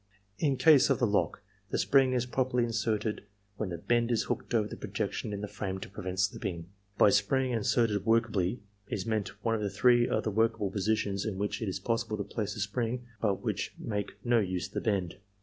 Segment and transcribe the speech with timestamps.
[0.39, 3.23] In case of the lock, the spring is properly inserted
[3.57, 6.69] when the bend is hooked over the projection in the frame to prevent slipping.
[6.97, 11.61] By "Spring inserted workably" is meant one of the three other workable positions in which
[11.61, 15.17] it is possible to place the spring, but which make no use of the bend.